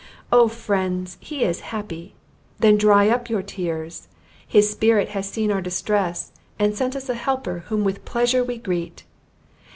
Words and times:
Oh 0.31 0.47
friends, 0.47 1.17
he 1.19 1.43
is 1.43 1.59
happy; 1.59 2.15
then 2.59 2.75
dry 2.75 3.07
up 3.07 3.29
your 3.29 3.43
tears! 3.43 4.07
His 4.47 4.67
spirit 4.67 5.09
has 5.09 5.29
seen 5.29 5.51
our 5.51 5.61
distress, 5.61 6.31
and 6.57 6.73
sent 6.75 6.95
us 6.95 7.07
a 7.07 7.13
helper 7.13 7.65
whom 7.67 7.83
with 7.83 8.03
pleasure 8.03 8.43
we 8.43 8.57
greet. 8.57 9.03